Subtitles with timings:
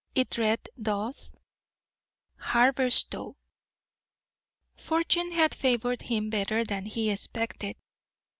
[0.15, 1.31] It read thus:
[2.39, 3.35] HABERSTOW.
[4.75, 7.75] Fortune had favoured him better than he expected.